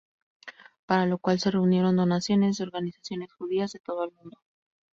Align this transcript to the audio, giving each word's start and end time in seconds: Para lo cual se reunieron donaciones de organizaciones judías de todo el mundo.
Para 0.87 1.05
lo 1.05 1.19
cual 1.19 1.39
se 1.39 1.51
reunieron 1.51 1.95
donaciones 1.95 2.57
de 2.57 2.63
organizaciones 2.63 3.31
judías 3.33 3.71
de 3.71 3.77
todo 3.81 4.03
el 4.03 4.11
mundo. 4.11 4.39